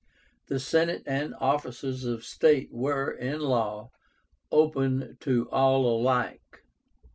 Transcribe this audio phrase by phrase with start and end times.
[0.47, 3.91] The Senate and offices of state were, in law,
[4.51, 6.63] open to all alike.